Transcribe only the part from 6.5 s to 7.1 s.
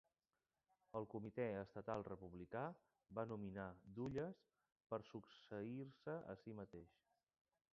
mateix.